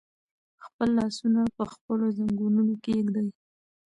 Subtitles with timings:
[0.65, 3.27] خپل لاسونه په خپلو زنګونونو کېږدئ.